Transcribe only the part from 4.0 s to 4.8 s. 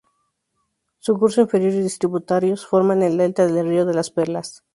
Perlas.